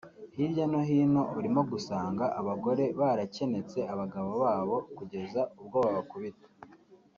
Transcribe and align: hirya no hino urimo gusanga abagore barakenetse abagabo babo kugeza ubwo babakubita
hirya 0.35 0.65
no 0.71 0.79
hino 0.89 1.21
urimo 1.37 1.61
gusanga 1.71 2.25
abagore 2.39 2.83
barakenetse 2.99 3.79
abagabo 3.93 4.31
babo 4.43 4.77
kugeza 4.97 5.41
ubwo 5.61 5.77
babakubita 5.85 6.47